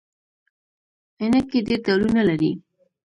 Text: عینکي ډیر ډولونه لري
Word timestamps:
عینکي 1.19 1.59
ډیر 1.67 1.79
ډولونه 1.85 2.21
لري 2.29 2.51